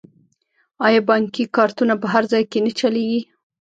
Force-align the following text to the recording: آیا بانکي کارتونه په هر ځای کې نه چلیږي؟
آیا 0.85 1.01
بانکي 1.09 1.43
کارتونه 1.57 1.93
په 2.01 2.07
هر 2.13 2.23
ځای 2.31 2.43
کې 2.51 2.59
نه 2.65 2.71
چلیږي؟ 2.79 3.21